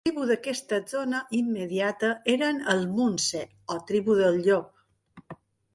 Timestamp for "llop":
4.49-5.41